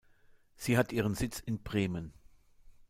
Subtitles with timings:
[0.55, 2.11] Sie hat ihren Sitz in Bremen.